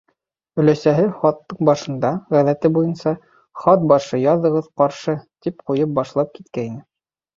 Өләсәһе 0.61 1.03
хаттың 1.17 1.59
башында, 1.69 2.11
ғәҙәте 2.35 2.71
буйынса: 2.77 3.13
«Хат 3.65 3.87
башы, 3.93 4.21
яҙығыҙ 4.23 4.73
ҡаршы!» 4.83 5.19
тип 5.45 5.63
ҡуйып 5.69 5.97
башлап 6.01 6.33
киткәйне. 6.41 6.83